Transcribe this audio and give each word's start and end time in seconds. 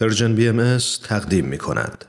پرژن 0.00 0.34
بی 0.34 0.48
ام 0.48 0.78
تقدیم 1.08 1.44
می 1.44 1.58
کند. 1.58 2.04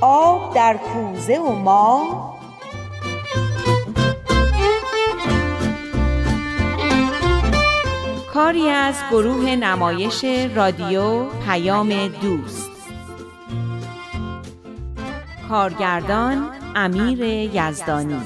آب 0.00 0.54
در 0.54 0.76
کوزه 0.76 1.38
و 1.38 1.52
ما 1.52 2.38
کاری 8.34 8.68
از 8.68 8.94
گروه 9.10 9.56
نمایش 9.56 10.24
رادیو 10.54 11.24
پیام 11.24 12.08
دوست. 12.08 12.70
کارگردان 15.48 16.50
امیر 16.76 17.22
یزدانی. 17.54 18.20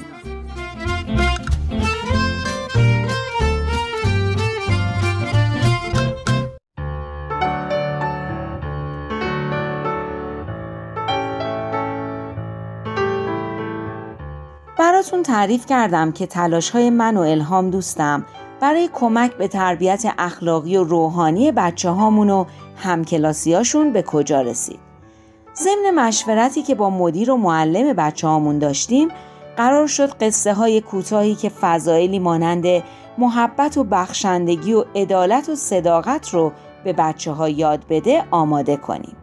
براتون 15.03 15.23
تعریف 15.23 15.65
کردم 15.65 16.11
که 16.11 16.27
تلاش 16.27 16.69
های 16.69 16.89
من 16.89 17.17
و 17.17 17.21
الهام 17.21 17.69
دوستم 17.69 18.25
برای 18.59 18.89
کمک 18.93 19.33
به 19.33 19.47
تربیت 19.47 20.05
اخلاقی 20.17 20.77
و 20.77 20.83
روحانی 20.83 21.51
بچه 21.51 21.89
هامون 21.89 22.29
و 22.29 22.45
همکلاسیاشون 22.75 23.93
به 23.93 24.01
کجا 24.01 24.41
رسید. 24.41 24.79
ضمن 25.55 25.91
مشورتی 25.95 26.63
که 26.63 26.75
با 26.75 26.89
مدیر 26.89 27.31
و 27.31 27.37
معلم 27.37 27.93
بچه 27.93 28.27
هامون 28.27 28.59
داشتیم 28.59 29.07
قرار 29.57 29.87
شد 29.87 30.09
قصه 30.09 30.53
های 30.53 30.81
کوتاهی 30.81 31.35
که 31.35 31.49
فضایلی 31.49 32.19
مانند 32.19 32.65
محبت 33.17 33.77
و 33.77 33.83
بخشندگی 33.83 34.73
و 34.73 34.85
عدالت 34.95 35.49
و 35.49 35.55
صداقت 35.55 36.29
رو 36.29 36.51
به 36.83 36.93
بچه 36.93 37.31
ها 37.31 37.49
یاد 37.49 37.85
بده 37.89 38.23
آماده 38.31 38.77
کنیم. 38.77 39.22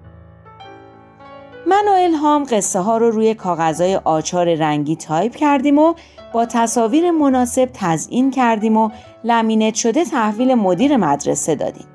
من 1.66 1.84
و 1.88 1.92
الهام 1.92 2.44
قصه 2.44 2.80
ها 2.80 2.96
رو 2.96 3.10
روی 3.10 3.34
کاغذهای 3.34 3.96
آچار 3.96 4.54
رنگی 4.54 4.96
تایپ 4.96 5.36
کردیم 5.36 5.78
و 5.78 5.94
با 6.32 6.46
تصاویر 6.46 7.10
مناسب 7.10 7.70
تزیین 7.74 8.30
کردیم 8.30 8.76
و 8.76 8.90
لمینت 9.24 9.74
شده 9.74 10.04
تحویل 10.04 10.54
مدیر 10.54 10.96
مدرسه 10.96 11.54
دادیم. 11.54 11.86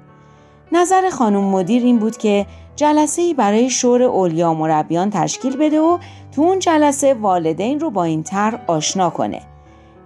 نظر 0.72 1.10
خانم 1.10 1.44
مدیر 1.44 1.84
این 1.84 2.00
بود 2.00 2.18
که 2.18 2.46
جلسه 2.76 3.22
ای 3.22 3.34
برای 3.34 3.70
شور 3.70 4.04
اولیا 4.04 4.54
مربیان 4.54 5.10
تشکیل 5.10 5.58
بده 5.58 5.80
و 5.80 5.98
تو 6.36 6.42
اون 6.42 6.60
جلسه 6.60 7.14
والدین 7.14 7.80
رو 7.80 7.90
با 7.90 8.04
این 8.04 8.24
طرح 8.24 8.60
آشنا 8.68 9.10
کنه. 9.10 9.42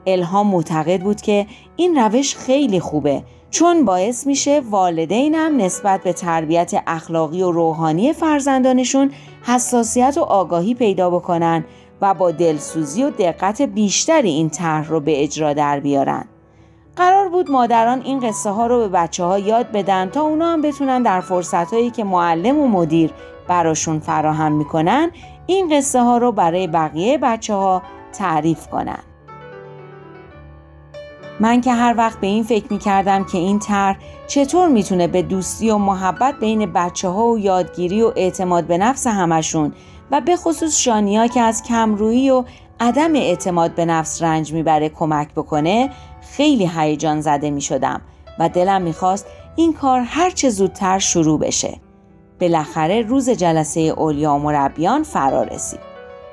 الهام 0.07 0.47
معتقد 0.47 1.01
بود 1.01 1.21
که 1.21 1.47
این 1.75 1.95
روش 1.95 2.35
خیلی 2.35 2.79
خوبه 2.79 3.23
چون 3.51 3.85
باعث 3.85 4.27
میشه 4.27 4.61
والدینم 4.69 5.57
نسبت 5.57 6.03
به 6.03 6.13
تربیت 6.13 6.83
اخلاقی 6.87 7.43
و 7.43 7.51
روحانی 7.51 8.13
فرزندانشون 8.13 9.11
حساسیت 9.43 10.17
و 10.17 10.21
آگاهی 10.21 10.73
پیدا 10.73 11.09
بکنن 11.09 11.65
و 12.01 12.13
با 12.13 12.31
دلسوزی 12.31 13.03
و 13.03 13.09
دقت 13.09 13.61
بیشتری 13.61 14.29
این 14.29 14.49
طرح 14.49 14.89
رو 14.89 14.99
به 14.99 15.23
اجرا 15.23 15.53
در 15.53 15.79
بیارن. 15.79 16.25
قرار 16.95 17.29
بود 17.29 17.51
مادران 17.51 18.01
این 18.01 18.19
قصه 18.19 18.49
ها 18.49 18.67
رو 18.67 18.77
به 18.77 18.87
بچه 18.87 19.23
ها 19.23 19.39
یاد 19.39 19.71
بدن 19.71 20.09
تا 20.09 20.21
اونا 20.21 20.53
هم 20.53 20.61
بتونن 20.61 21.03
در 21.03 21.21
فرصت 21.21 21.73
هایی 21.73 21.89
که 21.89 22.03
معلم 22.03 22.59
و 22.59 22.67
مدیر 22.67 23.11
براشون 23.47 23.99
فراهم 23.99 24.51
می‌کنن 24.51 25.11
این 25.47 25.77
قصه 25.77 26.01
ها 26.01 26.17
رو 26.17 26.31
برای 26.31 26.67
بقیه 26.67 27.17
بچه 27.17 27.53
ها 27.53 27.81
تعریف 28.13 28.67
کنن. 28.67 28.99
من 31.39 31.61
که 31.61 31.73
هر 31.73 31.95
وقت 31.97 32.19
به 32.19 32.27
این 32.27 32.43
فکر 32.43 32.73
می 32.73 32.79
کردم 32.79 33.23
که 33.23 33.37
این 33.37 33.59
طرح 33.59 33.97
چطور 34.27 34.67
می‌تونه 34.67 35.07
به 35.07 35.21
دوستی 35.21 35.69
و 35.69 35.77
محبت 35.77 36.39
بین 36.39 36.73
بچه 36.73 37.07
ها 37.07 37.25
و 37.25 37.39
یادگیری 37.39 38.01
و 38.01 38.13
اعتماد 38.15 38.63
به 38.63 38.77
نفس 38.77 39.07
همشون 39.07 39.73
و 40.11 40.21
به 40.21 40.35
خصوص 40.35 40.77
شانیا 40.77 41.27
که 41.27 41.41
از 41.41 41.63
کمرویی 41.63 42.29
و 42.29 42.43
عدم 42.79 43.15
اعتماد 43.15 43.75
به 43.75 43.85
نفس 43.85 44.23
رنج 44.23 44.53
می‌بره 44.53 44.89
کمک 44.89 45.33
بکنه 45.33 45.89
خیلی 46.21 46.69
هیجان 46.77 47.21
زده 47.21 47.49
می 47.49 47.61
شدم 47.61 48.01
و 48.39 48.49
دلم 48.49 48.81
می‌خواست 48.81 49.25
این 49.55 49.73
کار 49.73 50.01
هرچه 50.01 50.49
زودتر 50.49 50.99
شروع 50.99 51.39
بشه. 51.39 51.79
بالاخره 52.41 53.01
روز 53.01 53.29
جلسه 53.29 53.79
اولیا 53.79 54.33
و 54.33 54.39
مربیان 54.39 55.03
فرا 55.03 55.43
رسید. 55.43 55.79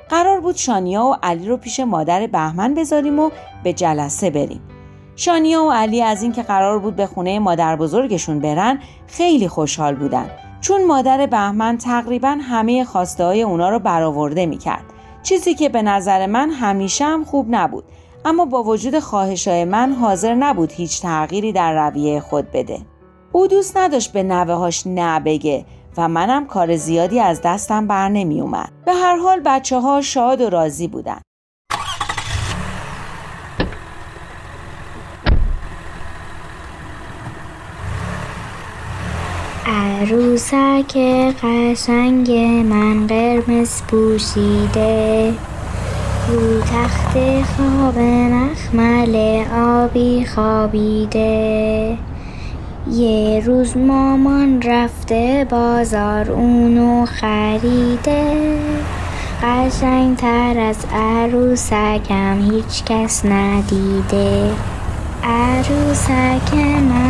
قرار 0.09 0.41
بود 0.41 0.57
شانیا 0.57 1.05
و 1.05 1.17
علی 1.23 1.49
رو 1.49 1.57
پیش 1.57 1.81
مادر 1.81 2.27
بهمن 2.27 2.75
بذاریم 2.75 3.19
و 3.19 3.31
به 3.65 3.73
جلسه 3.73 4.31
بریم. 4.31 4.76
شانیا 5.17 5.65
و 5.65 5.73
علی 5.73 6.03
از 6.03 6.23
اینکه 6.23 6.43
قرار 6.43 6.79
بود 6.79 6.97
به 6.97 7.07
خونه 7.07 7.39
مادر 7.39 7.77
بزرگشون 7.77 8.41
برن 8.41 8.79
خیلی 9.07 9.49
خوشحال 9.49 9.95
بودن 9.95 10.31
چون 10.61 10.85
مادر 10.85 11.27
بهمن 11.27 11.79
تقریبا 11.79 12.39
همه 12.43 12.85
خواسته 12.85 13.25
های 13.25 13.43
اونا 13.43 13.71
رو 13.71 13.79
برآورده 13.79 14.47
می‌کرد 14.47 14.85
چیزی 15.23 15.55
که 15.55 15.69
به 15.69 15.83
نظر 15.83 16.27
من 16.27 16.51
همیشه 16.51 17.05
هم 17.05 17.25
خوب 17.25 17.47
نبود 17.51 17.85
اما 18.25 18.45
با 18.45 18.63
وجود 18.63 18.99
خواهش 18.99 19.49
های 19.49 19.65
من 19.65 19.93
حاضر 19.93 20.35
نبود 20.35 20.73
هیچ 20.73 21.03
تغییری 21.03 21.53
در 21.53 21.89
رویه 21.89 22.21
خود 22.21 22.51
بده 22.53 22.79
او 23.33 23.47
دوست 23.47 23.77
نداشت 23.77 24.13
به 24.13 24.23
نوه 24.23 24.55
هاش 24.55 24.87
نه 24.87 25.21
بگه 25.21 25.65
و 25.97 26.09
منم 26.09 26.47
کار 26.47 26.77
زیادی 26.77 27.21
از 27.21 27.41
دستم 27.45 27.87
بر 27.87 28.09
نمی 28.09 28.41
اومد. 28.41 28.73
به 28.87 28.93
هر 28.93 29.17
حال 29.17 29.41
بچه 29.45 29.81
ها 29.81 30.01
شاد 30.01 30.41
و 30.41 30.51
راضی 30.51 30.89
بودن. 30.89 31.21
عروسک 40.01 40.99
قشنگ 41.43 42.31
من 42.71 43.07
قرمز 43.07 43.83
پوشیده. 43.89 45.33
رو 46.29 46.61
تخت 46.61 47.13
خواب 47.57 47.99
مخمل 47.99 49.45
آبی 49.55 50.27
خوابیده. 50.35 51.97
یه 52.93 53.43
روز 53.47 53.77
مامان 53.77 54.63
رفته 54.63 55.47
بازار 55.51 56.31
اونو 56.31 57.07
خریده. 57.07 58.59
قشنگ 59.43 60.17
تر 60.17 60.59
از 60.59 60.79
عروسکم 60.95 62.51
هیچ 62.51 62.85
کس 62.85 63.25
ندیده. 63.25 64.51
عروسک 65.25 66.55
من 66.55 67.06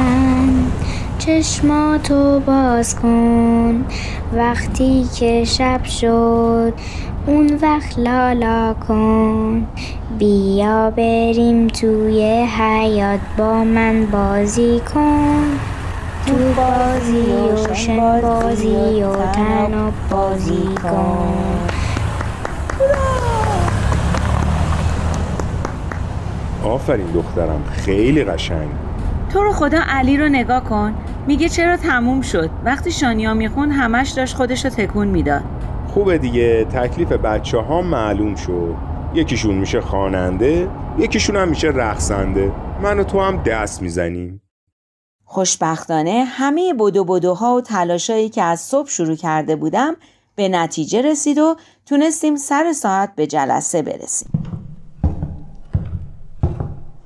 چشماتو 1.26 2.40
باز 2.40 2.96
کن. 2.96 3.84
وقتی 4.32 5.04
که 5.18 5.44
شب 5.44 5.84
شد 5.84 6.72
اون 7.26 7.58
وقت 7.62 7.98
لالا 7.98 8.74
کن. 8.88 9.66
بیا 10.18 10.90
بریم 10.90 11.66
توی 11.66 12.46
حیات 12.58 13.20
با 13.38 13.64
من 13.64 14.06
بازی 14.06 14.80
کن. 14.94 15.44
تو 16.26 16.34
بازی 16.56 17.70
و 17.70 17.74
شن 17.74 18.20
بازی 18.20 19.02
و 19.02 19.32
تناب 19.32 19.92
بازی 20.10 20.68
کن. 20.82 21.28
آفرین 26.64 27.06
دخترم 27.06 27.64
خیلی 27.72 28.24
قشنگ. 28.24 28.85
تو 29.36 29.44
رو 29.44 29.52
خدا 29.52 29.80
علی 29.88 30.16
رو 30.16 30.28
نگاه 30.28 30.64
کن. 30.64 30.94
میگه 31.26 31.48
چرا 31.48 31.76
تموم 31.76 32.20
شد. 32.20 32.50
وقتی 32.64 32.90
شانیا 32.90 33.34
میخون 33.34 33.70
همش 33.70 34.10
داشت 34.10 34.36
خودش 34.36 34.64
رو 34.64 34.70
تکون 34.70 35.08
می‌داد. 35.08 35.42
خوبه 35.88 36.18
دیگه. 36.18 36.64
تکلیف 36.64 37.12
بچه 37.12 37.58
ها 37.58 37.82
معلوم 37.82 38.34
شد. 38.34 38.74
یکیشون 39.14 39.54
میشه 39.54 39.80
خواننده 39.80 40.68
یکیشون 40.98 41.36
هم 41.36 41.48
میشه 41.48 41.68
رقصنده. 41.68 42.52
من 42.82 42.98
و 43.00 43.04
تو 43.04 43.20
هم 43.20 43.42
دست 43.42 43.82
می‌زنیم. 43.82 44.42
خوشبختانه 45.24 46.24
همه 46.28 46.74
بدو 46.74 47.04
بدوها 47.04 47.54
و 47.54 47.60
تلاشایی 47.60 48.28
که 48.28 48.42
از 48.42 48.60
صبح 48.60 48.88
شروع 48.88 49.16
کرده 49.16 49.56
بودم 49.56 49.96
به 50.36 50.48
نتیجه 50.48 51.02
رسید 51.02 51.38
و 51.38 51.56
تونستیم 51.86 52.36
سر 52.36 52.72
ساعت 52.72 53.14
به 53.16 53.26
جلسه 53.26 53.82
برسیم. 53.82 54.45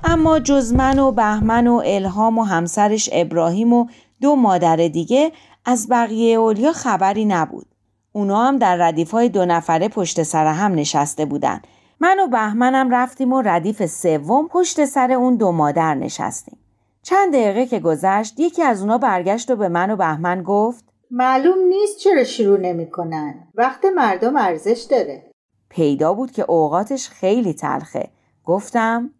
اما 0.04 0.38
جز 0.38 0.72
من 0.72 0.98
و 0.98 1.12
بهمن 1.12 1.66
و 1.66 1.82
الهام 1.84 2.38
و 2.38 2.42
همسرش 2.42 3.08
ابراهیم 3.12 3.72
و 3.72 3.86
دو 4.20 4.36
مادر 4.36 4.76
دیگه 4.76 5.32
از 5.64 5.88
بقیه 5.90 6.38
اولیا 6.38 6.72
خبری 6.72 7.24
نبود. 7.24 7.66
اونا 8.12 8.44
هم 8.44 8.58
در 8.58 8.76
ردیف 8.76 9.10
های 9.10 9.28
دو 9.28 9.44
نفره 9.44 9.88
پشت 9.88 10.22
سر 10.22 10.46
هم 10.46 10.74
نشسته 10.74 11.24
بودن. 11.24 11.60
من 12.00 12.20
و 12.20 12.26
بهمنم 12.26 12.90
رفتیم 12.90 13.32
و 13.32 13.42
ردیف 13.42 13.86
سوم 13.86 14.48
پشت 14.48 14.84
سر 14.84 15.12
اون 15.12 15.36
دو 15.36 15.52
مادر 15.52 15.94
نشستیم. 15.94 16.58
چند 17.02 17.32
دقیقه 17.32 17.66
که 17.66 17.80
گذشت 17.80 18.40
یکی 18.40 18.62
از 18.62 18.80
اونا 18.80 18.98
برگشت 18.98 19.50
و 19.50 19.56
به 19.56 19.68
من 19.68 19.90
و 19.90 19.96
بهمن 19.96 20.42
گفت 20.42 20.84
معلوم 21.10 21.58
نیست 21.68 21.98
چرا 21.98 22.24
شروع 22.24 22.58
نمی‌کنن. 22.58 23.34
وقت 23.54 23.84
مردم 23.96 24.36
ارزش 24.36 24.86
داره. 24.90 25.30
پیدا 25.68 26.14
بود 26.14 26.30
که 26.32 26.42
اوقاتش 26.42 27.08
خیلی 27.08 27.52
تلخه. 27.52 28.08
گفتم 28.44 29.10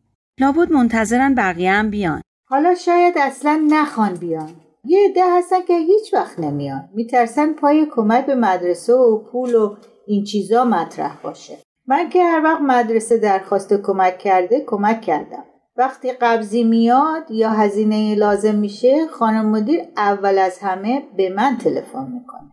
لابد 0.40 0.72
منتظرن 0.72 1.34
بقیه 1.34 1.72
هم 1.72 1.90
بیان. 1.90 2.22
حالا 2.48 2.74
شاید 2.74 3.14
اصلا 3.18 3.64
نخوان 3.68 4.14
بیان. 4.14 4.50
یه 4.84 5.08
عده 5.10 5.22
هستن 5.36 5.62
که 5.68 5.78
هیچ 5.78 6.14
وقت 6.14 6.38
نمیان. 6.38 6.88
میترسن 6.94 7.52
پای 7.52 7.86
کمک 7.94 8.26
به 8.26 8.34
مدرسه 8.34 8.92
و 8.92 9.18
پول 9.18 9.54
و 9.54 9.76
این 10.06 10.24
چیزا 10.24 10.64
مطرح 10.64 11.16
باشه. 11.22 11.58
من 11.86 12.08
که 12.08 12.24
هر 12.24 12.44
وقت 12.44 12.60
مدرسه 12.60 13.18
درخواست 13.18 13.74
کمک 13.74 14.18
کرده 14.18 14.64
کمک 14.66 15.00
کردم. 15.00 15.44
وقتی 15.76 16.12
قبضی 16.12 16.64
میاد 16.64 17.30
یا 17.30 17.50
هزینه 17.50 18.14
لازم 18.14 18.54
میشه 18.54 19.06
خانم 19.06 19.46
مدیر 19.46 19.80
اول 19.96 20.38
از 20.38 20.58
همه 20.58 21.02
به 21.16 21.34
من 21.36 21.56
تلفن 21.56 22.10
می‌کنه. 22.12 22.52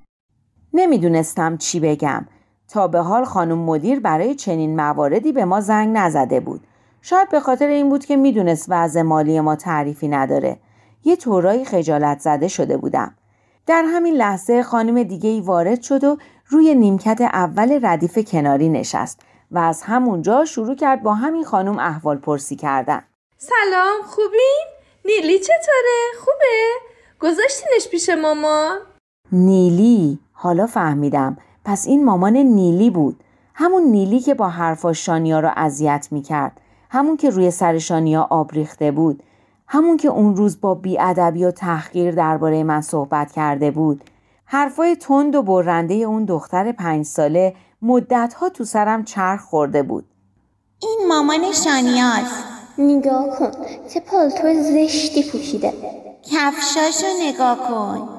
نمی‌دونستم 0.74 1.57
چی 1.57 1.80
بگم. 1.80 2.25
تا 2.69 2.88
به 2.88 3.00
حال 3.00 3.24
خانم 3.24 3.57
مدیر 3.57 4.00
برای 4.00 4.36
چنین 4.36 4.75
مواردی 4.75 5.31
به 5.31 5.45
ما 5.45 5.62
زنگ 5.62 5.98
نزده 5.98 6.39
بود. 6.39 6.62
شاید 7.09 7.30
به 7.30 7.39
خاطر 7.39 7.68
این 7.68 7.89
بود 7.89 8.06
که 8.06 8.15
می‌دونست 8.15 8.65
وضع 8.69 9.01
مالی 9.01 9.39
ما 9.39 9.56
تعریفی 9.56 10.07
نداره 10.07 10.59
یه 11.04 11.15
طورایی 11.15 11.65
خجالت 11.65 12.19
زده 12.19 12.48
شده 12.48 12.77
بودم 12.77 13.15
در 13.65 13.83
همین 13.88 14.13
لحظه 14.13 14.63
خانم 14.63 15.04
دیگه 15.04 15.30
ای 15.30 15.42
وارد 15.42 15.81
شد 15.81 16.04
و 16.04 16.18
روی 16.48 16.75
نیمکت 16.75 17.21
اول 17.21 17.80
ردیف 17.83 18.18
کناری 18.18 18.69
نشست 18.69 19.19
و 19.51 19.59
از 19.59 19.81
همونجا 19.81 20.45
شروع 20.45 20.75
کرد 20.75 21.04
با 21.04 21.13
همین 21.13 21.44
خانم 21.44 21.80
احوال 21.80 22.18
پرسی 22.18 22.56
کردن 22.56 23.04
سلام 23.38 24.01
خوبین؟ 24.06 24.65
نیلی 25.06 25.39
چطوره؟ 25.39 26.19
خوبه؟ 26.19 26.74
گذاشتینش 27.19 27.88
پیش 27.92 28.10
مامان؟ 28.10 28.77
نیلی 29.31 30.19
حالا 30.33 30.68
فهمیدم 30.68 31.38
پس 31.65 31.88
این 31.88 32.06
مامان 32.06 32.38
نیلی 32.38 32.89
بود 32.89 33.24
همون 33.53 33.83
نیلی 33.83 34.19
که 34.19 34.33
با 34.33 34.50
حرفاش 34.50 35.06
شانیا 35.06 35.39
رو 35.39 35.51
اذیت 35.56 36.07
می‌کرد 36.12 36.62
همون 36.89 37.18
که 37.18 37.30
روی 37.30 37.51
سر 37.51 37.78
شانیا 37.78 38.28
آب 38.30 38.51
ریخته 38.51 38.92
بود. 38.92 39.24
همون 39.68 39.98
که 39.98 40.07
اون 40.07 40.36
روز 40.36 40.62
با 40.62 40.75
بیادبی 40.75 41.45
و 41.45 41.51
تحقیر 41.51 42.12
درباره 42.12 42.63
من 42.63 42.81
صحبت 42.81 43.31
کرده 43.31 43.72
بود. 43.72 44.04
حرفای 44.45 44.95
تند 44.95 45.36
و 45.36 45.42
برنده 45.42 45.94
اون 45.94 46.25
دختر 46.25 46.72
پنج 46.72 47.06
ساله 47.06 47.56
مدتها 47.81 48.50
تو 48.50 48.63
سرم 48.63 49.04
چرخ 49.04 49.42
خورده 49.42 49.84
بود. 49.84 50.06
این 50.81 51.00
مامان 51.07 51.51
شانیاست. 51.51 52.44
نگاه 52.78 53.39
کن 53.39 53.51
چه 53.94 54.00
پالتو 54.00 54.54
زشتی 54.54 55.31
پوشیده. 55.31 55.74
کفشاشو 56.24 57.07
نگاه 57.22 57.57
کن. 57.69 58.10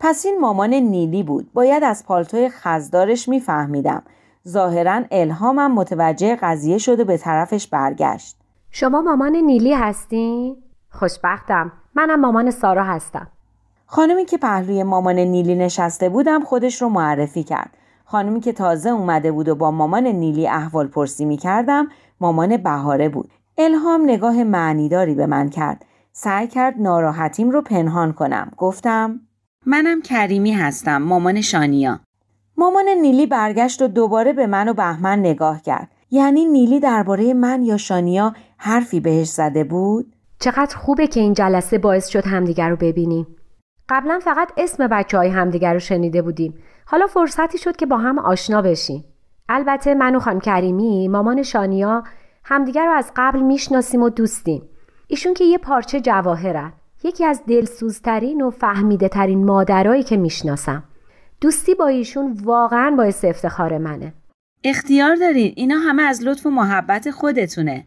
پس 0.00 0.26
این 0.26 0.40
مامان 0.40 0.74
نیلی 0.74 1.22
بود. 1.22 1.52
باید 1.52 1.84
از 1.84 2.04
پالتوی 2.06 2.48
خزدارش 2.48 3.28
میفهمیدم. 3.28 4.02
ظاهرا 4.48 5.02
الهامم 5.10 5.74
متوجه 5.74 6.36
قضیه 6.36 6.78
شد 6.78 7.00
و 7.00 7.04
به 7.04 7.16
طرفش 7.16 7.66
برگشت. 7.66 8.36
شما 8.70 9.02
مامان 9.02 9.36
نیلی 9.36 9.74
هستین؟ 9.74 10.56
خوشبختم. 10.90 11.72
منم 11.94 12.20
مامان 12.20 12.50
سارا 12.50 12.84
هستم. 12.84 13.28
خانمی 13.86 14.24
که 14.24 14.38
پهلوی 14.38 14.82
مامان 14.82 15.18
نیلی 15.18 15.54
نشسته 15.54 16.08
بودم 16.08 16.44
خودش 16.44 16.82
رو 16.82 16.88
معرفی 16.88 17.42
کرد. 17.42 17.70
خانمی 18.04 18.40
که 18.40 18.52
تازه 18.52 18.90
اومده 18.90 19.32
بود 19.32 19.48
و 19.48 19.54
با 19.54 19.70
مامان 19.70 20.06
نیلی 20.06 20.48
احوال 20.48 20.86
پرسی 20.86 21.24
می 21.24 21.36
کردم 21.36 21.88
مامان 22.20 22.56
بهاره 22.56 23.08
بود. 23.08 23.30
الهام 23.58 24.02
نگاه 24.02 24.44
معنیداری 24.44 25.14
به 25.14 25.26
من 25.26 25.48
کرد. 25.48 25.84
سعی 26.12 26.48
کرد 26.48 26.74
ناراحتیم 26.78 27.50
رو 27.50 27.62
پنهان 27.62 28.12
کنم. 28.12 28.50
گفتم 28.56 29.20
منم 29.66 30.02
کریمی 30.02 30.52
هستم 30.52 31.02
مامان 31.02 31.40
شانیا. 31.40 32.00
مامان 32.58 32.88
نیلی 32.88 33.26
برگشت 33.26 33.82
و 33.82 33.88
دوباره 33.88 34.32
به 34.32 34.46
من 34.46 34.68
و 34.68 34.74
بهمن 34.74 35.18
نگاه 35.18 35.62
کرد. 35.62 35.88
یعنی 36.10 36.44
نیلی 36.44 36.80
درباره 36.80 37.34
من 37.34 37.62
یا 37.62 37.76
شانیا 37.76 38.34
حرفی 38.56 39.00
بهش 39.00 39.28
زده 39.28 39.64
بود؟ 39.64 40.12
چقدر 40.40 40.76
خوبه 40.76 41.06
که 41.06 41.20
این 41.20 41.32
جلسه 41.32 41.78
باعث 41.78 42.08
شد 42.08 42.26
همدیگر 42.26 42.70
رو 42.70 42.76
ببینیم. 42.76 43.26
قبلا 43.88 44.20
فقط 44.22 44.52
اسم 44.56 44.86
بچه 44.86 45.18
های 45.18 45.28
همدیگر 45.28 45.72
رو 45.72 45.78
شنیده 45.78 46.22
بودیم. 46.22 46.54
حالا 46.86 47.06
فرصتی 47.06 47.58
شد 47.58 47.76
که 47.76 47.86
با 47.86 47.96
هم 47.96 48.18
آشنا 48.18 48.62
بشیم. 48.62 49.04
البته 49.48 49.94
من 49.94 50.16
و 50.16 50.20
خانم 50.20 50.40
کریمی 50.40 51.08
مامان 51.08 51.42
شانیا 51.42 52.04
همدیگر 52.44 52.86
رو 52.86 52.92
از 52.92 53.12
قبل 53.16 53.40
می‌شناسیم 53.40 54.02
و 54.02 54.08
دوستیم. 54.08 54.62
ایشون 55.06 55.34
که 55.34 55.44
یه 55.44 55.58
پارچه 55.58 56.00
جواهرن. 56.00 56.72
یکی 57.04 57.24
از 57.24 57.42
دلسوزترین 57.48 58.42
و 58.42 58.50
فهمیده 58.50 59.08
ترین 59.08 59.44
مادرایی 59.44 60.02
که 60.02 60.16
می‌شناسم. 60.16 60.84
دوستی 61.46 61.74
با 61.74 61.86
ایشون 61.86 62.36
واقعا 62.44 62.94
باعث 62.96 63.24
افتخار 63.24 63.78
منه. 63.78 64.12
اختیار 64.64 65.14
دارین. 65.14 65.52
اینا 65.56 65.76
همه 65.78 66.02
از 66.02 66.22
لطف 66.22 66.46
و 66.46 66.50
محبت 66.50 67.10
خودتونه. 67.10 67.86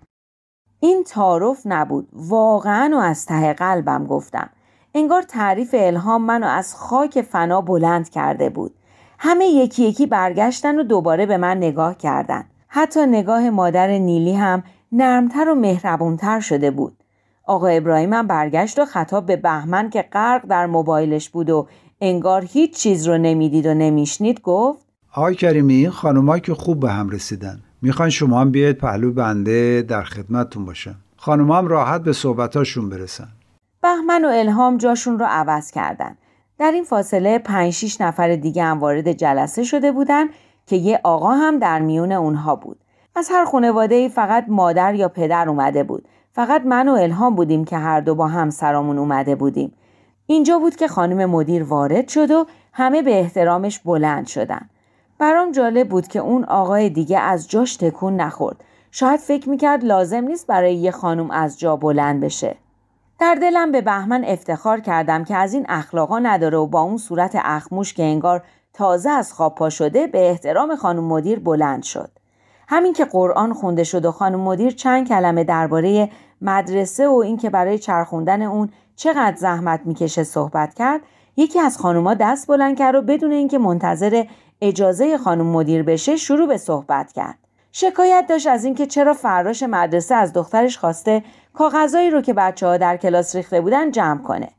این 0.79 1.03
تعارف 1.03 1.61
نبود. 1.65 2.07
واقعا 2.13 2.91
و 2.93 2.99
از 2.99 3.25
ته 3.25 3.53
قلبم 3.53 4.07
گفتم. 4.07 4.49
انگار 4.93 5.21
تعریف 5.21 5.75
الهام 5.77 6.25
منو 6.25 6.47
از 6.47 6.75
خاک 6.75 7.21
فنا 7.21 7.61
بلند 7.61 8.09
کرده 8.09 8.49
بود. 8.49 8.75
همه 9.19 9.45
یکی 9.45 9.83
یکی 9.83 10.05
برگشتن 10.05 10.79
و 10.79 10.83
دوباره 10.83 11.25
به 11.25 11.37
من 11.37 11.57
نگاه 11.57 11.97
کردن. 11.97 12.45
حتی 12.67 13.05
نگاه 13.05 13.49
مادر 13.49 13.87
نیلی 13.87 14.33
هم 14.33 14.63
نرمتر 14.91 15.49
و 15.49 15.55
مهربونتر 15.55 16.39
شده 16.39 16.71
بود. 16.71 17.03
آقا 17.43 17.67
ابراهیم 17.67 18.13
هم 18.13 18.27
برگشت 18.27 18.79
و 18.79 18.85
خطاب 18.85 19.25
به 19.25 19.35
بهمن 19.35 19.89
که 19.89 20.01
غرق 20.01 20.45
در 20.45 20.65
موبایلش 20.65 21.29
بود 21.29 21.49
و 21.49 21.67
انگار 22.01 22.45
هیچ 22.45 22.75
چیز 22.75 23.07
رو 23.07 23.17
نمی‌دید 23.17 23.65
و 23.65 23.73
نمیشنید 23.73 24.41
گفت 24.41 24.85
آقای 25.13 25.35
کریمی 25.35 25.73
این 25.73 25.89
خانوما 25.89 26.39
که 26.39 26.53
خوب 26.53 26.79
به 26.79 26.91
هم 26.91 27.09
رسیدن. 27.09 27.59
می‌خوان 27.81 28.09
شما 28.09 28.41
هم 28.41 28.51
بیاید 28.51 28.77
پهلو 28.77 29.11
بنده 29.13 29.81
در 29.81 30.03
خدمتتون 30.03 30.65
باشم 30.65 30.95
خانوما 31.17 31.57
هم 31.57 31.67
راحت 31.67 32.01
به 32.01 32.13
صحبتاشون 32.13 32.89
برسن. 32.89 33.27
بهمن 33.81 34.25
و 34.25 34.27
الهام 34.27 34.77
جاشون 34.77 35.19
رو 35.19 35.25
عوض 35.29 35.71
کردن. 35.71 36.17
در 36.57 36.71
این 36.71 36.83
فاصله 36.83 37.39
پنج 37.39 37.73
شیش 37.73 38.01
نفر 38.01 38.35
دیگه 38.35 38.63
هم 38.63 38.79
وارد 38.79 39.11
جلسه 39.11 39.63
شده 39.63 39.91
بودن 39.91 40.25
که 40.65 40.75
یه 40.75 40.99
آقا 41.03 41.31
هم 41.31 41.59
در 41.59 41.79
میون 41.79 42.11
اونها 42.11 42.55
بود. 42.55 42.79
از 43.15 43.29
هر 43.31 43.45
خانواده 43.45 43.95
ای 43.95 44.09
فقط 44.09 44.45
مادر 44.47 44.95
یا 44.95 45.09
پدر 45.09 45.49
اومده 45.49 45.83
بود. 45.83 46.07
فقط 46.31 46.65
من 46.65 46.87
و 46.87 46.91
الهام 46.91 47.35
بودیم 47.35 47.65
که 47.65 47.77
هر 47.77 48.01
دو 48.01 48.15
با 48.15 48.27
همسرامون 48.27 48.97
اومده 48.97 49.35
بودیم. 49.35 49.71
اینجا 50.31 50.59
بود 50.59 50.75
که 50.75 50.87
خانم 50.87 51.29
مدیر 51.29 51.63
وارد 51.63 52.07
شد 52.07 52.31
و 52.31 52.45
همه 52.73 53.01
به 53.01 53.19
احترامش 53.19 53.79
بلند 53.79 54.27
شدن. 54.27 54.69
برام 55.19 55.51
جالب 55.51 55.89
بود 55.89 56.07
که 56.07 56.19
اون 56.19 56.43
آقای 56.43 56.89
دیگه 56.89 57.19
از 57.19 57.49
جاش 57.49 57.75
تکون 57.75 58.15
نخورد. 58.15 58.63
شاید 58.91 59.19
فکر 59.19 59.49
می‌کرد 59.49 59.83
لازم 59.83 60.23
نیست 60.23 60.47
برای 60.47 60.75
یه 60.75 60.91
خانم 60.91 61.31
از 61.31 61.59
جا 61.59 61.75
بلند 61.75 62.21
بشه. 62.21 62.55
در 63.19 63.35
دلم 63.35 63.71
به 63.71 63.81
بهمن 63.81 64.23
افتخار 64.25 64.79
کردم 64.79 65.23
که 65.23 65.35
از 65.35 65.53
این 65.53 65.65
اخلاقا 65.69 66.19
نداره 66.19 66.57
و 66.57 66.67
با 66.67 66.81
اون 66.81 66.97
صورت 66.97 67.37
اخموش 67.43 67.93
که 67.93 68.03
انگار 68.03 68.43
تازه 68.73 69.09
از 69.09 69.33
خواب 69.33 69.55
پا 69.55 69.69
شده 69.69 70.07
به 70.07 70.29
احترام 70.29 70.75
خانم 70.75 71.03
مدیر 71.03 71.39
بلند 71.39 71.83
شد. 71.83 72.09
همین 72.67 72.93
که 72.93 73.05
قرآن 73.05 73.53
خونده 73.53 73.83
شد 73.83 74.05
و 74.05 74.11
خانم 74.11 74.39
مدیر 74.39 74.71
چند 74.71 75.07
کلمه 75.07 75.43
درباره 75.43 76.09
مدرسه 76.41 77.07
و 77.07 77.13
اینکه 77.13 77.49
برای 77.49 77.79
چرخوندن 77.79 78.41
اون 78.41 78.69
چقدر 78.99 79.35
زحمت 79.35 79.81
می‌کشه 79.85 80.23
صحبت 80.23 80.73
کرد 80.73 81.01
یکی 81.37 81.59
از 81.59 81.77
خانوما 81.77 82.13
دست 82.13 82.47
بلند 82.47 82.77
کرد 82.77 82.95
و 82.95 83.01
بدون 83.01 83.31
اینکه 83.31 83.57
منتظر 83.57 84.23
اجازه 84.61 85.17
خانم 85.17 85.45
مدیر 85.45 85.83
بشه 85.83 86.15
شروع 86.15 86.47
به 86.47 86.57
صحبت 86.57 87.11
کرد. 87.11 87.37
شکایت 87.71 88.25
داشت 88.29 88.47
از 88.47 88.65
اینکه 88.65 88.87
چرا 88.87 89.13
فراش 89.13 89.63
مدرسه 89.63 90.15
از 90.15 90.33
دخترش 90.33 90.77
خواسته 90.77 91.23
کاغذایی 91.53 92.09
رو 92.09 92.21
که 92.21 92.33
بچه 92.33 92.67
ها 92.67 92.77
در 92.77 92.97
کلاس 92.97 93.35
ریخته 93.35 93.61
بودن 93.61 93.91
جمع 93.91 94.23
کنه. 94.23 94.49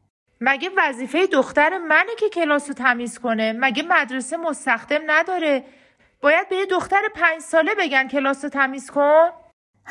مگه 0.41 0.71
وظیفه 0.77 1.27
دختر 1.27 1.79
منه 1.79 2.15
که 2.19 2.29
کلاس 2.29 2.69
رو 2.69 2.75
تمیز 2.75 3.19
کنه؟ 3.19 3.53
مگه 3.59 3.83
مدرسه 3.83 4.37
مستخدم 4.37 5.01
نداره؟ 5.07 5.65
باید 6.21 6.49
به 6.49 6.57
یه 6.57 6.67
دختر 6.67 7.03
پنج 7.15 7.41
ساله 7.41 7.71
بگن 7.79 8.09
کلاس 8.09 8.45
رو 8.45 8.51
تمیز 8.51 8.91
کن؟ 8.91 9.29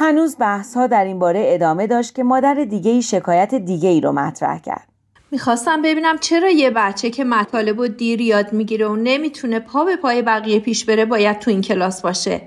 هنوز 0.01 0.35
بحث 0.39 0.77
ها 0.77 0.87
در 0.87 1.05
این 1.05 1.19
باره 1.19 1.43
ادامه 1.45 1.87
داشت 1.87 2.15
که 2.15 2.23
مادر 2.23 2.53
دیگه 2.53 2.91
ای 2.91 3.01
شکایت 3.01 3.55
دیگه 3.55 3.89
ای 3.89 4.01
رو 4.01 4.11
مطرح 4.11 4.59
کرد. 4.59 4.87
می‌خواستم 5.31 5.81
ببینم 5.81 6.17
چرا 6.17 6.49
یه 6.49 6.69
بچه 6.69 7.09
که 7.09 7.23
مطالب 7.23 7.79
و 7.79 7.87
دیر 7.87 8.21
یاد 8.21 8.53
می‌گیره 8.53 8.87
و 8.87 8.95
نمی‌تونه 8.95 9.59
پا 9.59 9.85
به 9.85 9.95
پای 9.95 10.21
بقیه 10.21 10.59
پیش 10.59 10.85
بره 10.85 11.05
باید 11.05 11.39
تو 11.39 11.51
این 11.51 11.61
کلاس 11.61 12.01
باشه. 12.01 12.41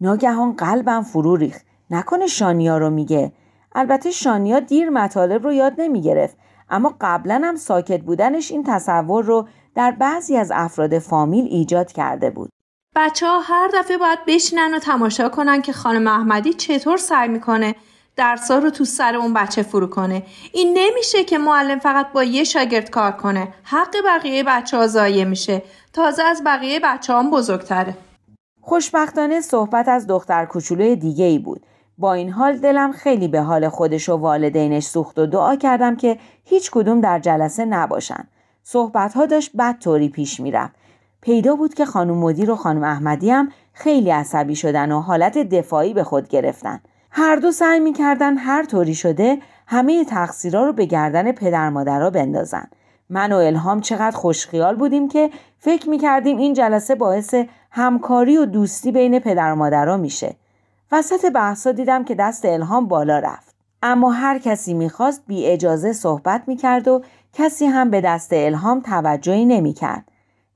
ناگهان 0.00 0.52
قلبم 0.52 1.02
فرو 1.02 1.36
ریخت. 1.36 1.66
نکنه 1.90 2.26
شانیا 2.26 2.78
رو 2.78 2.90
میگه. 2.90 3.32
البته 3.74 4.10
شانیا 4.10 4.60
دیر 4.60 4.90
مطالب 4.90 5.44
رو 5.44 5.52
یاد 5.52 5.72
نمی‌گرفت. 5.78 6.36
اما 6.70 6.96
قبلا 7.00 7.40
هم 7.44 7.56
ساکت 7.56 8.00
بودنش 8.00 8.50
این 8.50 8.64
تصور 8.66 9.24
رو 9.24 9.48
در 9.74 9.90
بعضی 9.90 10.36
از 10.36 10.52
افراد 10.54 10.98
فامیل 10.98 11.44
ایجاد 11.44 11.92
کرده 11.92 12.30
بود. 12.30 12.50
بچه 12.96 13.26
ها 13.26 13.40
هر 13.40 13.70
دفعه 13.74 13.98
باید 13.98 14.18
بشینن 14.26 14.74
و 14.74 14.78
تماشا 14.78 15.28
کنن 15.28 15.62
که 15.62 15.72
خانم 15.72 16.06
احمدی 16.06 16.52
چطور 16.52 16.96
سعی 16.96 17.28
می‌کنه 17.28 17.74
درسا 18.16 18.58
رو 18.58 18.70
تو 18.70 18.84
سر 18.84 19.16
اون 19.16 19.34
بچه 19.34 19.62
فرو 19.62 19.86
کنه. 19.86 20.22
این 20.52 20.78
نمیشه 20.78 21.24
که 21.24 21.38
معلم 21.38 21.78
فقط 21.78 22.12
با 22.12 22.24
یه 22.24 22.44
شاگرد 22.44 22.90
کار 22.90 23.12
کنه. 23.12 23.48
حق 23.62 23.96
بقیه 24.06 24.44
بچه 24.44 24.76
ها 24.76 24.86
ضایع 24.86 25.24
میشه. 25.24 25.62
تازه 25.92 26.22
از 26.22 26.42
بقیه 26.46 26.80
بچه 26.80 27.14
هم 27.14 27.30
بزرگتره. 27.30 27.96
خوشبختانه 28.60 29.40
صحبت 29.40 29.88
از 29.88 30.06
دختر 30.06 30.44
کوچولوی 30.44 30.96
دیگه 30.96 31.24
ای 31.24 31.38
بود. 31.38 31.66
با 31.98 32.12
این 32.12 32.30
حال 32.30 32.58
دلم 32.58 32.92
خیلی 32.92 33.28
به 33.28 33.40
حال 33.40 33.68
خودش 33.68 34.08
و 34.08 34.16
والدینش 34.16 34.84
سوخت 34.84 35.18
و 35.18 35.26
دعا 35.26 35.56
کردم 35.56 35.96
که 35.96 36.18
هیچ 36.44 36.70
کدوم 36.70 37.00
در 37.00 37.18
جلسه 37.18 37.64
نباشن. 37.64 38.28
صحبت 38.62 39.14
ها 39.14 39.26
داشت 39.26 39.50
بد 39.56 39.78
طوری 39.78 40.08
پیش 40.08 40.40
می‌رفت. 40.40 40.74
پیدا 41.20 41.56
بود 41.56 41.74
که 41.74 41.84
خانم 41.84 42.14
مدیر 42.18 42.50
و 42.50 42.56
خانم 42.56 42.84
احمدی 42.84 43.30
هم 43.30 43.52
خیلی 43.72 44.10
عصبی 44.10 44.56
شدن 44.56 44.92
و 44.92 45.00
حالت 45.00 45.38
دفاعی 45.38 45.94
به 45.94 46.04
خود 46.04 46.28
گرفتن. 46.28 46.80
هر 47.10 47.36
دو 47.36 47.52
سعی 47.52 47.80
می‌کردن 47.80 48.36
هر 48.36 48.64
طوری 48.64 48.94
شده 48.94 49.38
همه 49.66 50.04
تقصیرها 50.04 50.64
رو 50.64 50.72
به 50.72 50.84
گردن 50.84 51.32
پدر 51.32 51.70
مادرها 51.70 52.10
بندازن. 52.10 52.66
من 53.10 53.32
و 53.32 53.36
الهام 53.36 53.80
چقدر 53.80 54.16
خوشخیال 54.16 54.76
بودیم 54.76 55.08
که 55.08 55.30
فکر 55.58 55.88
می‌کردیم 55.88 56.38
این 56.38 56.54
جلسه 56.54 56.94
باعث 56.94 57.34
همکاری 57.70 58.36
و 58.36 58.44
دوستی 58.44 58.92
بین 58.92 59.18
پدر 59.18 59.52
و 59.52 59.56
مادرها 59.56 59.96
میشه. 59.96 60.36
وسط 60.92 61.32
بحثا 61.32 61.72
دیدم 61.72 62.04
که 62.04 62.14
دست 62.14 62.44
الهام 62.44 62.88
بالا 62.88 63.18
رفت. 63.18 63.54
اما 63.82 64.10
هر 64.10 64.38
کسی 64.38 64.74
می‌خواست 64.74 65.22
بی 65.26 65.46
اجازه 65.46 65.92
صحبت 65.92 66.42
می‌کرد 66.46 66.88
و 66.88 67.02
کسی 67.32 67.66
هم 67.66 67.90
به 67.90 68.00
دست 68.00 68.30
الهام 68.32 68.80
توجهی 68.80 69.44
نمی‌کرد. 69.44 70.09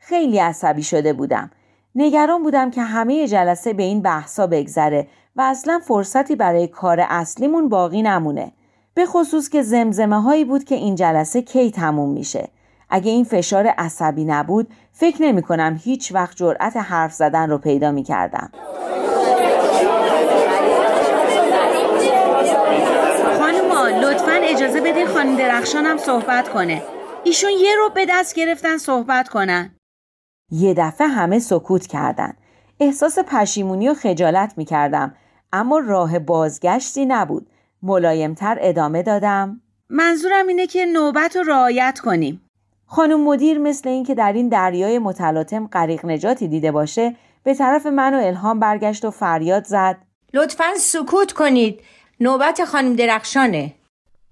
خیلی 0.07 0.39
عصبی 0.39 0.83
شده 0.83 1.13
بودم. 1.13 1.51
نگران 1.95 2.43
بودم 2.43 2.71
که 2.71 2.83
همه 2.83 3.29
جلسه 3.29 3.73
به 3.73 3.83
این 3.83 4.03
بحثا 4.03 4.47
بگذره 4.47 5.07
و 5.37 5.43
اصلا 5.43 5.81
فرصتی 5.85 6.37
برای 6.37 6.67
کار 6.67 7.01
اصلیمون 7.09 7.69
باقی 7.69 8.03
نمونه. 8.03 8.53
به 8.95 9.07
خصوص 9.07 9.49
که 9.49 9.63
زمزمه 9.63 10.23
هایی 10.23 10.45
بود 10.45 10.65
که 10.65 10.75
این 10.75 10.95
جلسه 10.95 11.43
کی 11.43 11.71
تموم 11.71 12.11
میشه. 12.11 12.49
اگه 12.91 13.11
این 13.11 13.25
فشار 13.25 13.67
عصبی 13.67 14.25
نبود 14.25 14.69
فکر 14.93 15.23
نمی 15.23 15.43
کنم 15.43 15.81
هیچ 15.85 16.13
وقت 16.15 16.37
جرأت 16.37 16.77
حرف 16.77 17.13
زدن 17.13 17.51
رو 17.51 17.59
پیدا 17.59 17.91
می 17.91 18.03
کردم. 18.03 18.51
خانوما 23.39 23.89
لطفا 23.89 24.33
اجازه 24.43 24.81
بدین 24.81 25.07
خانم 25.07 25.37
درخشانم 25.37 25.97
صحبت 25.97 26.49
کنه. 26.49 26.83
ایشون 27.25 27.51
یه 27.51 27.77
رو 27.77 27.91
به 27.95 28.07
دست 28.09 28.35
گرفتن 28.35 28.79
صحبت 28.79 29.29
کنن. 29.29 29.71
یه 30.51 30.75
دفعه 30.75 31.07
همه 31.07 31.39
سکوت 31.39 31.87
کردن. 31.87 32.33
احساس 32.81 33.19
پشیمونی 33.19 33.89
و 33.89 33.95
خجالت 33.95 34.55
می 34.57 34.65
کردم 34.65 35.15
اما 35.53 35.79
راه 35.79 36.19
بازگشتی 36.19 37.07
نبود. 37.07 37.47
ملایمتر 37.83 38.59
ادامه 38.61 39.03
دادم. 39.03 39.61
منظورم 39.89 40.47
اینه 40.47 40.67
که 40.67 40.87
نوبت 40.87 41.37
رو 41.37 41.43
رعایت 41.43 42.01
کنیم. 42.05 42.41
خانم 42.87 43.25
مدیر 43.25 43.59
مثل 43.59 43.89
اینکه 43.89 44.15
در 44.15 44.33
این 44.33 44.49
دریای 44.49 44.99
متلاطم 44.99 45.67
غریق 45.67 46.07
نجاتی 46.07 46.49
دیده 46.49 46.73
باشه 46.73 47.17
به 47.45 47.55
طرف 47.55 47.87
من 47.87 48.15
و 48.15 48.19
الهام 48.19 48.61
برگشت 48.61 49.05
و 49.05 49.11
فریاد 49.11 49.65
زد 49.65 49.97
لطفا 50.35 50.75
سکوت 50.77 51.33
کنید 51.33 51.81
نوبت 52.21 52.65
خانم 52.65 52.97
درخشانه 52.97 53.73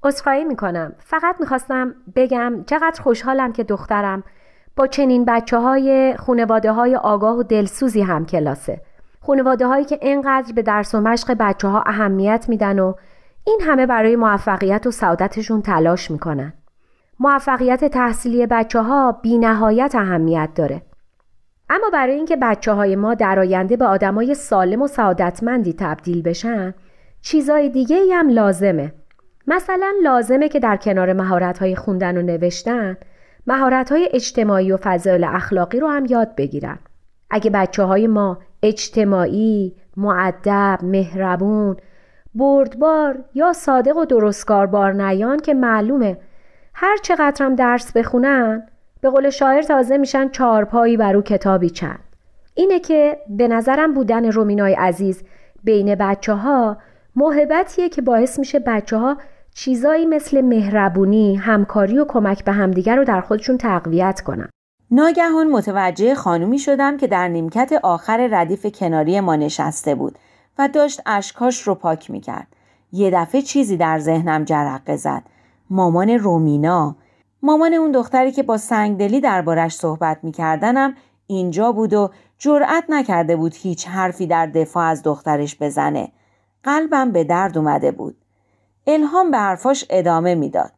عذرخواهی 0.03 0.45
می‌کنم 0.45 0.95
فقط 0.99 1.37
می‌خواستم 1.41 1.95
بگم 2.17 2.65
چقدر 2.67 3.03
خوشحالم 3.03 3.53
که 3.53 3.65
دخترم 3.65 4.25
با 4.77 4.87
چنین 4.87 5.25
بچه 5.25 5.59
های 5.59 6.17
خونواده 6.17 6.73
های 6.73 6.97
آگاه 6.97 7.37
و 7.39 7.43
دلسوزی 7.43 8.03
هم 8.03 8.27
کلاسه. 8.27 8.81
خونواده 9.21 9.67
هایی 9.67 9.85
که 9.85 9.99
اینقدر 10.03 10.53
به 10.53 10.63
درس 10.63 10.95
و 10.95 11.01
مشق 11.01 11.37
بچه 11.41 11.69
ها 11.69 11.83
اهمیت 11.87 12.45
میدن 12.49 12.79
و 12.79 12.95
این 13.47 13.61
همه 13.67 13.87
برای 13.87 14.17
موفقیت 14.17 14.87
و 14.87 14.91
سعادتشون 14.91 15.63
تلاش 15.63 16.11
می‌کنن. 16.11 16.53
موفقیت 17.21 17.85
تحصیلی 17.85 18.47
بچه 18.47 18.81
ها 18.81 19.13
بی 19.13 19.39
نهایت 19.39 19.95
اهمیت 19.95 20.49
داره. 20.55 20.83
اما 21.71 21.91
برای 21.93 22.15
اینکه 22.15 22.37
بچه 22.37 22.73
های 22.73 22.97
ما 22.97 23.15
در 23.15 23.39
آینده 23.39 23.77
به 23.77 23.85
آدمای 23.85 24.35
سالم 24.35 24.83
و 24.83 24.87
سعادتمندی 24.87 25.73
تبدیل 25.73 26.23
بشن 26.23 26.75
چیزای 27.21 27.69
دیگه 27.69 27.97
هم 28.13 28.29
لازمه. 28.29 28.93
مثلا 29.47 29.93
لازمه 30.03 30.49
که 30.49 30.61
در 30.61 30.77
کنار 30.77 31.13
مهارت 31.13 31.59
های 31.59 31.77
خوندن 31.77 32.17
و 32.17 32.23
نوشتن 32.23 32.97
مهارت 33.47 33.93
های 33.93 34.09
اجتماعی 34.13 34.73
و 34.73 34.77
فضایل 34.83 35.25
اخلاقی 35.25 35.81
رو 35.81 35.89
هم 35.89 36.07
یاد 36.07 36.37
بگیرن. 36.37 36.79
اگه 37.31 37.51
بچه 37.51 37.83
های 37.83 38.07
ما 38.07 38.39
اجتماعی، 38.63 39.75
معدب، 39.97 40.79
مهربون، 40.83 41.77
بردبار 42.35 43.25
یا 43.35 43.53
صادق 43.53 43.97
و 43.97 44.05
درستکار 44.05 44.67
بار 44.67 44.93
نیان 44.93 45.39
که 45.39 45.55
معلومه 45.55 46.19
هر 46.75 46.97
چقدر 46.97 47.45
هم 47.45 47.55
درس 47.55 47.93
بخونن 47.93 48.67
به 49.01 49.11
قول 49.11 49.31
شاعر 49.31 49.63
تازه 49.63 49.97
میشن 49.97 50.29
چارپایی 50.29 50.97
بر 50.97 51.17
او 51.17 51.23
کتابی 51.23 51.71
چند. 51.71 52.01
اینه 52.55 52.81
که 52.81 53.19
به 53.29 53.49
نظرم 53.49 53.95
بودن 53.95 54.33
رومینای 54.33 54.75
عزیز 54.75 55.25
بین 55.65 55.95
بچه 55.95 56.33
ها 56.33 56.77
محبتیه 57.17 57.89
که 57.89 58.03
باعث 58.03 58.39
میشه 58.39 58.59
بچه 58.59 58.97
ها 58.97 59.17
چیزایی 59.55 60.07
مثل 60.07 60.41
مهربونی، 60.41 61.37
همکاری 61.37 61.99
و 61.99 62.05
کمک 62.09 62.45
به 62.45 62.53
همدیگر 62.53 62.97
رو 62.97 63.05
در 63.05 63.21
خودشون 63.21 63.59
تقویت 63.59 64.21
کنن. 64.21 64.49
ناگهان 64.91 65.51
متوجه 65.51 66.15
خانومی 66.15 66.59
شدم 66.59 66.97
که 66.97 67.07
در 67.07 67.29
نیمکت 67.29 67.73
آخر 67.83 68.29
ردیف 68.31 68.67
کناری 68.67 69.21
ما 69.21 69.37
نشسته 69.37 69.95
بود 69.95 70.19
و 70.59 70.69
داشت 70.69 71.01
اشکاش 71.07 71.63
رو 71.63 71.75
پاک 71.75 72.11
می‌کرد. 72.11 72.47
یه 72.93 73.11
دفعه 73.11 73.43
چیزی 73.43 73.77
در 73.77 73.99
ذهنم 73.99 74.45
جرقه 74.45 74.97
زد. 74.97 75.23
مامان 75.71 76.11
رومینا 76.11 76.97
مامان 77.43 77.75
اون 77.75 77.93
دختری 77.93 78.33
که 78.33 78.43
با 78.43 78.57
سنگدلی 78.57 79.21
دربارش 79.21 79.75
صحبت 79.75 80.19
میکردنم 80.23 80.95
اینجا 81.27 81.73
بود 81.73 81.95
و 81.95 82.11
جرأت 82.39 82.85
نکرده 82.89 83.37
بود 83.37 83.55
هیچ 83.55 83.89
حرفی 83.89 84.27
در 84.27 84.47
دفاع 84.47 84.85
از 84.85 85.03
دخترش 85.03 85.57
بزنه 85.61 86.13
قلبم 86.63 87.13
به 87.13 87.25
درد 87.25 87.59
اومده 87.59 87.93
بود 87.93 88.17
الهام 88.87 89.31
به 89.31 89.39
حرفاش 89.39 89.85
ادامه 89.91 90.35
می‌داد. 90.35 90.71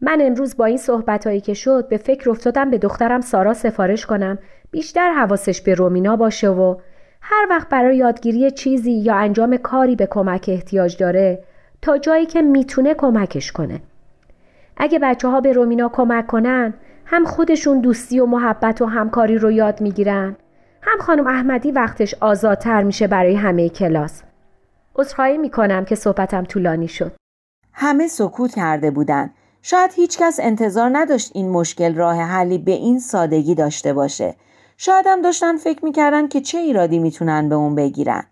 من 0.00 0.18
امروز 0.20 0.56
با 0.56 0.64
این 0.64 0.76
صحبت 0.76 1.44
که 1.44 1.54
شد 1.54 1.88
به 1.88 1.96
فکر 1.96 2.30
افتادم 2.30 2.70
به 2.70 2.78
دخترم 2.78 3.20
سارا 3.20 3.54
سفارش 3.54 4.06
کنم. 4.06 4.38
بیشتر 4.70 5.12
حواسش 5.12 5.60
به 5.60 5.74
رومینا 5.74 6.16
باشه 6.16 6.48
و 6.48 6.76
هر 7.20 7.46
وقت 7.50 7.68
برای 7.68 7.96
یادگیری 7.96 8.50
چیزی 8.50 8.92
یا 8.92 9.14
انجام 9.14 9.56
کاری 9.56 9.96
به 9.96 10.06
کمک 10.06 10.44
احتیاج 10.48 10.96
داره 10.96 11.44
تا 11.82 11.98
جایی 11.98 12.26
که 12.26 12.42
می‌تونه 12.42 12.94
کمکش 12.94 13.52
کنه. 13.52 13.80
اگه 14.76 14.98
بچه 14.98 15.28
ها 15.28 15.40
به 15.40 15.52
رومینا 15.52 15.88
کمک 15.88 16.26
کنن 16.26 16.74
هم 17.04 17.24
خودشون 17.24 17.80
دوستی 17.80 18.20
و 18.20 18.26
محبت 18.26 18.82
و 18.82 18.86
همکاری 18.86 19.38
رو 19.38 19.50
یاد 19.50 19.80
می‌گیرن. 19.80 20.36
هم 20.82 20.98
خانم 20.98 21.26
احمدی 21.26 21.70
وقتش 21.70 22.14
آزادتر 22.20 22.82
میشه 22.82 23.06
برای 23.06 23.34
همه 23.34 23.68
کلاس. 23.68 24.22
عذرخواهی 24.96 25.38
می‌کنم 25.38 25.84
که 25.84 25.94
صحبتم 25.94 26.44
طولانی 26.44 26.88
شد. 26.88 27.12
همه 27.72 28.08
سکوت 28.08 28.54
کرده 28.54 28.90
بودن. 28.90 29.30
شاید 29.62 29.90
هیچکس 29.96 30.40
انتظار 30.42 30.90
نداشت 30.92 31.30
این 31.34 31.50
مشکل 31.50 31.94
راه 31.94 32.16
حلی 32.16 32.58
به 32.58 32.72
این 32.72 32.98
سادگی 32.98 33.54
داشته 33.54 33.92
باشه. 33.92 34.36
شاید 34.76 35.06
هم 35.08 35.22
داشتن 35.22 35.56
فکر 35.56 35.84
می‌کردن 35.84 36.28
که 36.28 36.40
چه 36.40 36.58
ایرادی 36.58 36.98
می‌تونن 36.98 37.48
به 37.48 37.54
اون 37.54 37.74
بگیرن. 37.74 38.24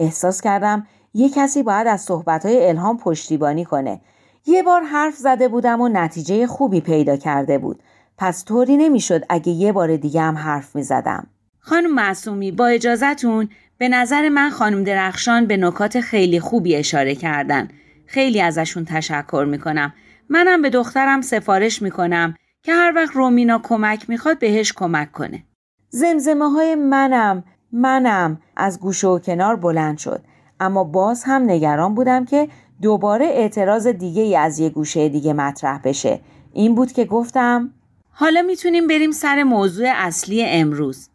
احساس 0.00 0.40
کردم 0.40 0.86
یه 1.14 1.28
کسی 1.28 1.62
باید 1.62 1.86
از 1.86 2.00
صحبتهای 2.00 2.68
الهام 2.68 2.98
پشتیبانی 2.98 3.64
کنه. 3.64 4.00
یه 4.46 4.62
بار 4.62 4.82
حرف 4.82 5.16
زده 5.16 5.48
بودم 5.48 5.80
و 5.80 5.88
نتیجه 5.88 6.46
خوبی 6.46 6.80
پیدا 6.80 7.16
کرده 7.16 7.58
بود. 7.58 7.82
پس 8.18 8.44
طوری 8.44 8.76
نمی‌شد 8.76 9.22
اگه 9.28 9.52
یه 9.52 9.72
بار 9.72 9.96
دیگه 9.96 10.20
هم 10.20 10.36
حرف 10.36 10.76
می 10.76 10.82
زدم. 10.82 11.26
خانم 11.60 11.94
معصومی 11.94 12.52
با 12.52 12.66
اجازتون 12.66 13.48
به 13.78 13.88
نظر 13.88 14.28
من 14.28 14.50
خانم 14.50 14.84
درخشان 14.84 15.46
به 15.46 15.56
نکات 15.56 16.00
خیلی 16.00 16.40
خوبی 16.40 16.76
اشاره 16.76 17.14
کردن. 17.14 17.68
خیلی 18.08 18.40
ازشون 18.40 18.84
تشکر 18.84 19.46
می‌کنم. 19.48 19.92
منم 20.28 20.62
به 20.62 20.70
دخترم 20.70 21.20
سفارش 21.20 21.82
می‌کنم 21.82 22.34
که 22.62 22.72
هر 22.72 22.92
وقت 22.96 23.16
رومینا 23.16 23.60
کمک 23.64 24.10
می‌خواد 24.10 24.38
بهش 24.38 24.72
کمک 24.72 25.12
کنه. 25.12 25.44
زمزمه 25.88 26.50
های 26.50 26.74
منم 26.74 27.44
منم 27.72 28.40
از 28.56 28.80
گوشه 28.80 29.08
و 29.08 29.18
کنار 29.18 29.56
بلند 29.56 29.98
شد 29.98 30.20
اما 30.60 30.84
باز 30.84 31.24
هم 31.24 31.42
نگران 31.42 31.94
بودم 31.94 32.24
که 32.24 32.48
دوباره 32.82 33.26
اعتراض 33.26 33.86
دیگه 33.86 34.22
ای 34.22 34.36
از 34.36 34.58
یه 34.58 34.70
گوشه 34.70 35.08
دیگه 35.08 35.32
مطرح 35.32 35.80
بشه 35.84 36.20
این 36.52 36.74
بود 36.74 36.92
که 36.92 37.04
گفتم 37.04 37.70
حالا 38.10 38.42
می‌تونیم 38.42 38.86
بریم 38.86 39.10
سر 39.10 39.42
موضوع 39.42 39.86
اصلی 39.94 40.44
امروز 40.44 41.08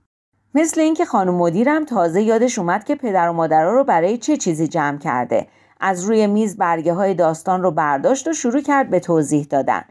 مثل 0.56 0.82
اینکه 0.82 1.06
خانم 1.06 1.36
مدیرم 1.36 1.86
تازه 1.86 2.22
یادش 2.22 2.60
اومد 2.60 2.84
که 2.84 2.96
پدر 2.96 3.30
و 3.30 3.34
مادرها 3.34 3.72
رو 3.72 3.84
برای 3.84 4.18
چه 4.18 4.38
چیزی 4.38 4.68
جمع 4.68 4.98
کرده 4.98 5.48
از 5.84 6.04
روی 6.04 6.28
میز 6.28 6.58
برگه 6.58 6.94
های 6.94 7.14
داستان 7.14 7.64
رو 7.64 7.72
برداشت 7.72 8.28
و 8.28 8.34
شروع 8.34 8.62
کرد 8.62 8.90
به 8.90 9.00
توضیح 9.00 9.46
دادن. 9.50 9.82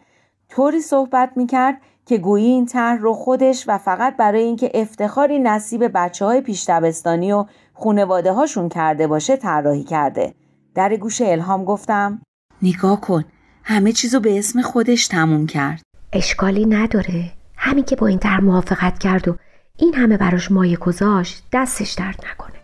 طوری 0.48 0.80
صحبت 0.80 1.32
می‌کرد 1.36 1.80
که 2.06 2.18
گویی 2.18 2.46
این 2.46 2.66
طرح 2.66 3.00
رو 3.00 3.12
خودش 3.14 3.64
و 3.68 3.78
فقط 3.78 4.16
برای 4.16 4.42
اینکه 4.42 4.70
افتخاری 4.74 5.38
نصیب 5.38 5.90
بچه 5.94 6.24
های 6.24 6.40
پیش 6.40 6.70
و 6.70 7.44
خونواده 7.72 8.32
هاشون 8.32 8.68
کرده 8.68 9.06
باشه 9.06 9.36
طراحی 9.36 9.84
کرده. 9.84 10.34
در 10.74 10.96
گوش 10.96 11.20
الهام 11.20 11.64
گفتم 11.64 12.22
نگاه 12.62 13.00
کن 13.00 13.24
همه 13.64 13.92
چیزو 13.92 14.20
به 14.20 14.38
اسم 14.38 14.62
خودش 14.62 15.08
تموم 15.08 15.46
کرد. 15.46 15.82
اشکالی 16.12 16.66
نداره. 16.66 17.24
همین 17.56 17.84
که 17.84 17.96
با 17.96 18.06
این 18.06 18.18
در 18.18 18.40
موافقت 18.40 18.98
کرد 18.98 19.28
و 19.28 19.36
این 19.76 19.94
همه 19.94 20.16
براش 20.16 20.50
مایه 20.50 20.76
گذاشت 20.76 21.44
دستش 21.52 21.92
درد 21.92 22.24
نکنه. 22.32 22.56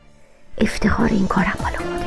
افتخار 0.60 1.08
این 1.08 1.26
کارم 1.26 1.56
بالا. 1.62 1.97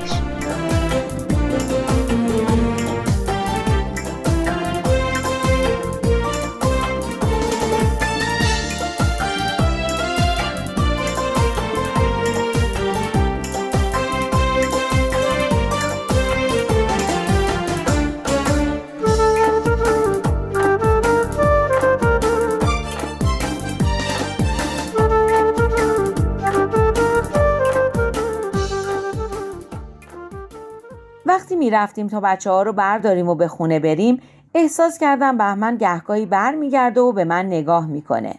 رفتیم 31.72 32.08
تا 32.08 32.20
بچه 32.20 32.50
ها 32.50 32.64
رو 32.64 32.74
برداریم 32.74 33.30
و 33.30 33.36
به 33.36 33.48
خونه 33.48 33.80
بریم 33.80 34.22
احساس 34.56 34.98
کردم 34.98 35.38
بهمن 35.38 35.78
گهگاهی 35.78 36.26
بر 36.26 36.56
میگرده 36.56 37.02
و 37.02 37.12
به 37.12 37.24
من 37.24 37.46
نگاه 37.46 37.88
می‌کنه. 37.88 38.34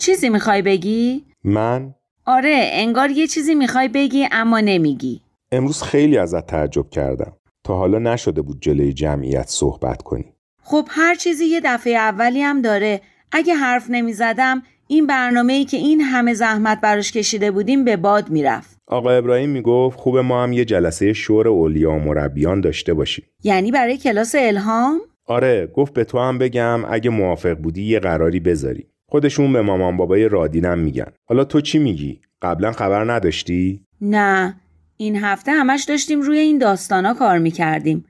چیزی 0.00 0.28
می‌خوای 0.28 0.62
بگی؟ 0.62 1.24
من؟ 1.44 1.94
آره 2.24 2.68
انگار 2.72 3.10
یه 3.10 3.26
چیزی 3.26 3.54
می‌خوای 3.54 3.88
بگی 3.88 4.28
اما 4.32 4.60
نمیگی. 4.60 5.20
امروز 5.52 5.82
خیلی 5.82 6.18
ازت 6.18 6.46
تعجب 6.46 6.90
کردم. 6.90 7.32
تا 7.64 7.76
حالا 7.76 7.98
نشده 7.98 8.42
بود 8.42 8.60
جلوی 8.60 8.92
جمعیت 8.92 9.48
صحبت 9.48 10.02
کنی. 10.02 10.32
خب 10.62 10.88
هر 10.90 11.14
چیزی 11.14 11.44
یه 11.44 11.60
دفعه 11.64 11.96
اولی 11.96 12.42
هم 12.42 12.62
داره. 12.62 13.00
اگه 13.32 13.54
حرف 13.54 13.86
نمی‌زدم 13.90 14.62
این 14.86 15.06
برنامه 15.06 15.52
ای 15.52 15.64
که 15.64 15.76
این 15.76 16.00
همه 16.00 16.34
زحمت 16.34 16.80
براش 16.80 17.12
کشیده 17.12 17.50
بودیم 17.50 17.84
به 17.84 17.96
باد 17.96 18.30
می‌رفت. 18.30 18.75
آقا 18.88 19.10
ابراهیم 19.10 19.50
می‌گفت 19.50 19.98
خوب 19.98 20.18
ما 20.18 20.42
هم 20.42 20.52
یه 20.52 20.64
جلسه 20.64 21.12
شور 21.12 21.48
اولیا 21.48 21.90
و 21.90 21.98
مربیان 21.98 22.60
داشته 22.60 22.94
باشیم. 22.94 23.24
یعنی 23.44 23.70
برای 23.70 23.96
کلاس 23.96 24.34
الهام؟ 24.38 25.00
آره 25.26 25.66
گفت 25.66 25.92
به 25.92 26.04
تو 26.04 26.18
هم 26.18 26.38
بگم 26.38 26.80
اگه 26.88 27.10
موافق 27.10 27.54
بودی 27.54 27.82
یه 27.82 27.98
قراری 27.98 28.40
بذاری. 28.40 28.86
خودشون 29.08 29.52
به 29.52 29.62
مامان 29.62 29.96
بابای 29.96 30.28
رادینم 30.28 30.78
میگن. 30.78 31.12
حالا 31.28 31.44
تو 31.44 31.60
چی 31.60 31.78
میگی؟ 31.78 32.20
قبلا 32.42 32.72
خبر 32.72 33.12
نداشتی؟ 33.12 33.80
نه 34.00 34.60
این 34.96 35.16
هفته 35.16 35.52
همش 35.52 35.84
داشتیم 35.84 36.20
روی 36.20 36.38
این 36.38 36.58
داستانا 36.58 37.14
کار 37.14 37.38
می‌کردیم. 37.38 38.04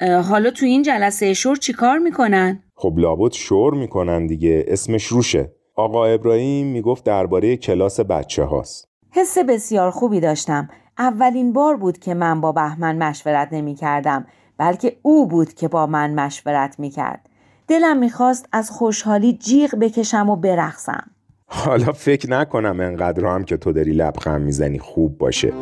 حالا 0.00 0.50
تو 0.50 0.66
این 0.66 0.82
جلسه 0.82 1.34
شور 1.34 1.56
چی 1.56 1.72
کار 1.72 1.98
می‌کنن؟ 1.98 2.62
خب 2.74 2.94
لابد 2.98 3.32
شور 3.32 3.74
می‌کنن 3.74 4.26
دیگه 4.26 4.64
اسمش 4.68 5.04
روشه. 5.04 5.52
آقا 5.74 6.06
ابراهیم 6.06 6.66
می‌گفت 6.66 7.04
درباره 7.04 7.56
کلاس 7.56 8.00
بچه 8.00 8.42
هاست 8.42 8.88
حس 9.16 9.38
بسیار 9.38 9.90
خوبی 9.90 10.20
داشتم. 10.20 10.68
اولین 10.98 11.52
بار 11.52 11.76
بود 11.76 11.98
که 11.98 12.14
من 12.14 12.40
با 12.40 12.52
بهمن 12.52 12.98
مشورت 12.98 13.48
نمی 13.52 13.74
کردم 13.74 14.26
بلکه 14.58 14.96
او 15.02 15.26
بود 15.26 15.54
که 15.54 15.68
با 15.68 15.86
من 15.86 16.14
مشورت 16.14 16.80
می 16.80 16.90
کرد 16.90 17.28
دلم 17.68 17.96
می‌خواست 17.96 18.48
از 18.52 18.70
خوشحالی 18.70 19.32
جیغ 19.32 19.74
بکشم 19.74 20.30
و 20.30 20.36
برقصم. 20.36 21.10
حالا 21.46 21.92
فکر 21.92 22.30
نکنم 22.30 22.80
انقدر 22.80 23.26
هم 23.26 23.44
که 23.44 23.56
تو 23.56 23.72
داری 23.72 23.92
لبخند 23.92 24.42
می‌زنی 24.42 24.78
خوب 24.78 25.18
باشه. 25.18 25.52